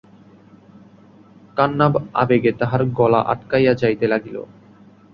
[1.57, 4.37] কান্নাব আবেগে তাহার গলা আটকাইয়া যাইতে লাগিল।